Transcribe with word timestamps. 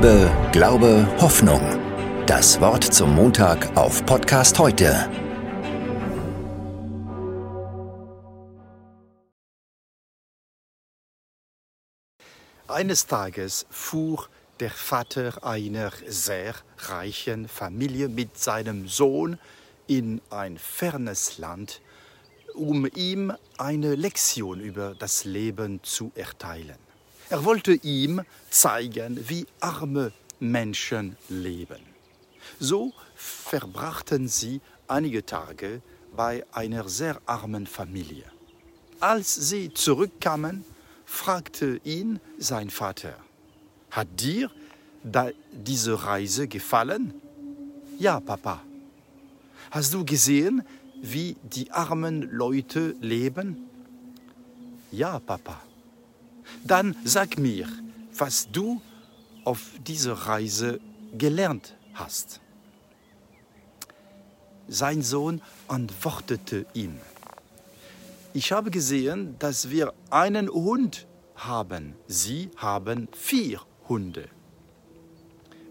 Liebe, 0.00 0.30
Glaube, 0.52 1.08
Hoffnung. 1.20 1.60
Das 2.24 2.60
Wort 2.60 2.84
zum 2.84 3.16
Montag 3.16 3.76
auf 3.76 4.06
Podcast 4.06 4.56
heute. 4.60 5.10
Eines 12.68 13.08
Tages 13.08 13.66
fuhr 13.70 14.28
der 14.60 14.70
Vater 14.70 15.44
einer 15.44 15.90
sehr 16.06 16.54
reichen 16.78 17.48
Familie 17.48 18.08
mit 18.08 18.38
seinem 18.38 18.86
Sohn 18.86 19.36
in 19.88 20.20
ein 20.30 20.58
fernes 20.58 21.38
Land, 21.38 21.80
um 22.54 22.86
ihm 22.94 23.32
eine 23.56 23.96
Lektion 23.96 24.60
über 24.60 24.94
das 24.96 25.24
Leben 25.24 25.82
zu 25.82 26.12
erteilen. 26.14 26.87
Er 27.30 27.44
wollte 27.44 27.74
ihm 27.74 28.22
zeigen, 28.50 29.28
wie 29.28 29.46
arme 29.60 30.12
Menschen 30.40 31.16
leben. 31.28 31.80
So 32.58 32.92
verbrachten 33.14 34.28
sie 34.28 34.60
einige 34.86 35.26
Tage 35.26 35.82
bei 36.16 36.44
einer 36.52 36.88
sehr 36.88 37.20
armen 37.26 37.66
Familie. 37.66 38.24
Als 39.00 39.34
sie 39.34 39.72
zurückkamen, 39.74 40.64
fragte 41.04 41.80
ihn 41.84 42.18
sein 42.38 42.70
Vater, 42.70 43.14
hat 43.90 44.08
dir 44.18 44.50
diese 45.52 46.02
Reise 46.04 46.48
gefallen? 46.48 47.14
Ja, 47.98 48.20
Papa. 48.20 48.62
Hast 49.70 49.92
du 49.92 50.04
gesehen, 50.04 50.62
wie 51.02 51.36
die 51.42 51.70
armen 51.72 52.22
Leute 52.22 52.96
leben? 53.00 53.68
Ja, 54.90 55.18
Papa. 55.18 55.60
Dann 56.64 56.96
sag 57.04 57.38
mir, 57.38 57.68
was 58.16 58.48
du 58.50 58.80
auf 59.44 59.62
dieser 59.86 60.12
Reise 60.12 60.80
gelernt 61.16 61.74
hast. 61.94 62.40
Sein 64.68 65.02
Sohn 65.02 65.40
antwortete 65.66 66.66
ihm, 66.74 66.98
ich 68.34 68.52
habe 68.52 68.70
gesehen, 68.70 69.36
dass 69.38 69.70
wir 69.70 69.94
einen 70.10 70.48
Hund 70.50 71.06
haben. 71.34 71.94
Sie 72.06 72.50
haben 72.56 73.08
vier 73.12 73.60
Hunde. 73.88 74.28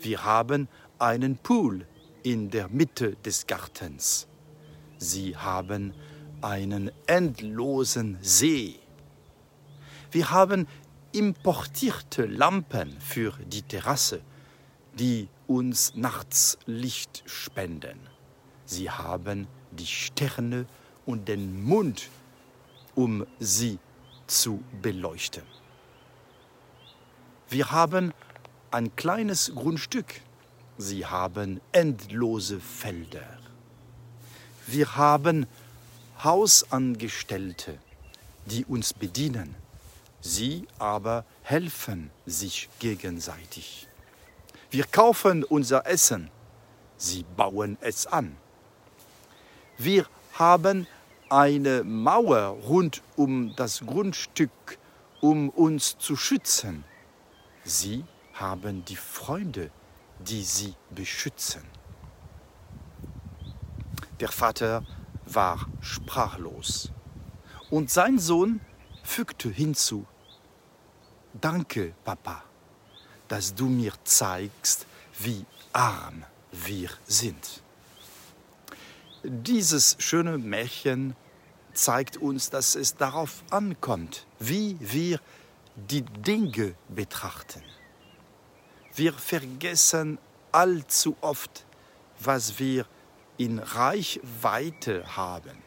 Wir 0.00 0.24
haben 0.24 0.68
einen 0.98 1.36
Pool 1.36 1.86
in 2.22 2.50
der 2.50 2.68
Mitte 2.68 3.16
des 3.16 3.46
Gartens. 3.46 4.26
Sie 4.98 5.36
haben 5.36 5.92
einen 6.40 6.90
endlosen 7.06 8.18
See. 8.22 8.76
Wir 10.10 10.30
haben 10.30 10.66
importierte 11.12 12.26
Lampen 12.26 12.98
für 13.00 13.32
die 13.46 13.62
Terrasse, 13.62 14.20
die 14.94 15.28
uns 15.46 15.94
nachts 15.94 16.58
Licht 16.66 17.22
spenden. 17.26 17.98
Sie 18.64 18.90
haben 18.90 19.46
die 19.70 19.86
Sterne 19.86 20.66
und 21.04 21.28
den 21.28 21.62
Mund, 21.64 22.08
um 22.94 23.26
sie 23.38 23.78
zu 24.26 24.62
beleuchten. 24.82 25.44
Wir 27.48 27.70
haben 27.70 28.12
ein 28.70 28.94
kleines 28.96 29.52
Grundstück. 29.54 30.20
Sie 30.78 31.06
haben 31.06 31.60
endlose 31.72 32.60
Felder. 32.60 33.38
Wir 34.66 34.96
haben 34.96 35.46
Hausangestellte, 36.22 37.78
die 38.46 38.64
uns 38.64 38.92
bedienen. 38.92 39.54
Sie 40.20 40.66
aber 40.78 41.24
helfen 41.42 42.10
sich 42.24 42.68
gegenseitig. 42.78 43.86
Wir 44.70 44.84
kaufen 44.84 45.44
unser 45.44 45.86
Essen. 45.86 46.30
Sie 46.96 47.24
bauen 47.36 47.78
es 47.80 48.06
an. 48.06 48.36
Wir 49.78 50.06
haben 50.32 50.86
eine 51.28 51.84
Mauer 51.84 52.56
rund 52.66 53.02
um 53.16 53.54
das 53.56 53.80
Grundstück, 53.80 54.78
um 55.20 55.50
uns 55.50 55.98
zu 55.98 56.16
schützen. 56.16 56.84
Sie 57.64 58.04
haben 58.34 58.84
die 58.84 58.96
Freunde, 58.96 59.70
die 60.20 60.42
sie 60.42 60.74
beschützen. 60.90 61.62
Der 64.20 64.28
Vater 64.28 64.84
war 65.26 65.66
sprachlos 65.80 66.90
und 67.70 67.90
sein 67.90 68.18
Sohn 68.18 68.60
fügte 69.06 69.48
hinzu, 69.48 70.06
Danke, 71.40 71.94
Papa, 72.04 72.42
dass 73.28 73.54
du 73.54 73.66
mir 73.66 73.92
zeigst, 74.04 74.86
wie 75.18 75.44
arm 75.72 76.24
wir 76.50 76.88
sind. 77.06 77.62
Dieses 79.22 79.96
schöne 79.98 80.38
Märchen 80.38 81.14
zeigt 81.74 82.16
uns, 82.16 82.48
dass 82.48 82.74
es 82.74 82.96
darauf 82.96 83.42
ankommt, 83.50 84.26
wie 84.38 84.78
wir 84.80 85.20
die 85.76 86.02
Dinge 86.02 86.74
betrachten. 86.88 87.62
Wir 88.94 89.12
vergessen 89.12 90.18
allzu 90.52 91.16
oft, 91.20 91.66
was 92.18 92.58
wir 92.58 92.86
in 93.36 93.58
Reichweite 93.58 95.16
haben 95.16 95.58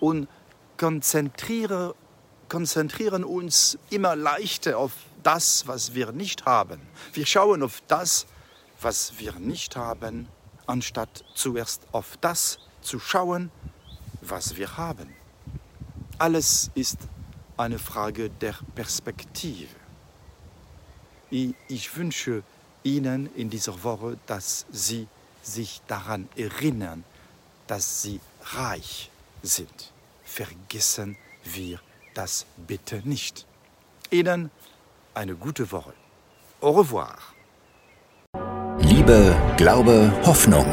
und 0.00 0.28
konzentrieren, 0.76 1.94
konzentrieren 2.48 3.24
uns 3.24 3.78
immer 3.90 4.16
leichter 4.16 4.78
auf 4.78 4.92
das, 5.22 5.66
was 5.66 5.94
wir 5.94 6.12
nicht 6.12 6.46
haben. 6.46 6.80
Wir 7.12 7.26
schauen 7.26 7.62
auf 7.62 7.82
das, 7.88 8.26
was 8.80 9.18
wir 9.18 9.32
nicht 9.32 9.76
haben, 9.76 10.28
anstatt 10.66 11.24
zuerst 11.34 11.82
auf 11.92 12.16
das 12.20 12.58
zu 12.82 12.98
schauen, 12.98 13.50
was 14.20 14.56
wir 14.56 14.76
haben. 14.76 15.14
Alles 16.18 16.70
ist 16.74 16.98
eine 17.56 17.78
Frage 17.78 18.30
der 18.30 18.54
Perspektive. 18.74 19.74
Ich 21.30 21.96
wünsche 21.96 22.42
Ihnen 22.84 23.34
in 23.34 23.50
dieser 23.50 23.82
Woche, 23.82 24.16
dass 24.26 24.66
Sie 24.70 25.08
sich 25.42 25.80
daran 25.88 26.28
erinnern, 26.36 27.04
dass 27.66 28.02
Sie 28.02 28.20
reich 28.42 29.10
sind. 29.42 29.92
Vergessen 30.24 31.16
wir 31.44 31.80
das 32.16 32.46
bitte 32.66 33.02
nicht. 33.04 33.46
Ihnen 34.10 34.50
eine 35.14 35.34
gute 35.34 35.70
Woche. 35.72 35.92
Au 36.60 36.70
revoir. 36.70 37.16
Liebe, 38.78 39.36
Glaube, 39.56 40.12
Hoffnung. 40.24 40.66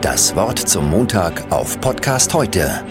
Das 0.00 0.36
Wort 0.36 0.58
zum 0.58 0.90
Montag 0.90 1.50
auf 1.50 1.80
Podcast 1.80 2.32
heute 2.34 2.84